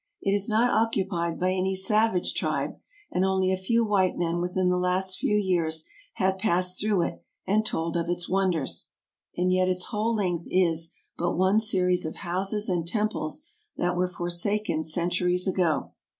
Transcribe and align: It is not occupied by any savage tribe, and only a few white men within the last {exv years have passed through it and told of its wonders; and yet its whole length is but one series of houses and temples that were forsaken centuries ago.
It 0.19 0.31
is 0.31 0.49
not 0.49 0.71
occupied 0.71 1.39
by 1.39 1.51
any 1.51 1.75
savage 1.75 2.33
tribe, 2.33 2.73
and 3.11 3.23
only 3.23 3.51
a 3.51 3.55
few 3.55 3.85
white 3.85 4.17
men 4.17 4.41
within 4.41 4.69
the 4.69 4.77
last 4.77 5.19
{exv 5.21 5.41
years 5.43 5.85
have 6.13 6.39
passed 6.39 6.81
through 6.81 7.03
it 7.03 7.23
and 7.45 7.63
told 7.63 7.95
of 7.95 8.09
its 8.09 8.27
wonders; 8.27 8.89
and 9.37 9.53
yet 9.53 9.69
its 9.69 9.85
whole 9.91 10.15
length 10.15 10.47
is 10.49 10.91
but 11.19 11.37
one 11.37 11.59
series 11.59 12.03
of 12.07 12.15
houses 12.15 12.67
and 12.67 12.87
temples 12.87 13.43
that 13.77 13.95
were 13.95 14.07
forsaken 14.07 14.81
centuries 14.81 15.47
ago. 15.47 15.91